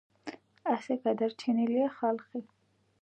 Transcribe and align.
ასე 0.71 0.97
გადარჩენილა 1.03 1.93
ხალხი. 1.99 2.43